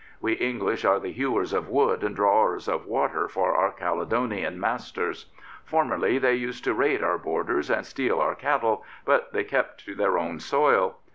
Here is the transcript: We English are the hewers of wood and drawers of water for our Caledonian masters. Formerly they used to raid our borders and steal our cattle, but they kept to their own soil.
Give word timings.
We 0.19 0.33
English 0.33 0.83
are 0.83 0.99
the 0.99 1.11
hewers 1.11 1.53
of 1.53 1.69
wood 1.69 2.03
and 2.03 2.15
drawers 2.15 2.67
of 2.67 2.87
water 2.87 3.27
for 3.27 3.55
our 3.55 3.69
Caledonian 3.71 4.59
masters. 4.59 5.27
Formerly 5.63 6.17
they 6.17 6.33
used 6.33 6.63
to 6.63 6.73
raid 6.73 7.03
our 7.03 7.19
borders 7.19 7.69
and 7.69 7.85
steal 7.85 8.19
our 8.19 8.33
cattle, 8.33 8.83
but 9.05 9.31
they 9.31 9.43
kept 9.43 9.85
to 9.85 9.93
their 9.93 10.17
own 10.17 10.39
soil. 10.39 10.97